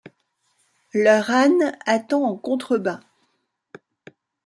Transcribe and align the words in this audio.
Leur 0.95 1.29
âne 1.29 1.77
attend 1.85 2.23
en 2.23 2.35
contrebas. 2.35 3.01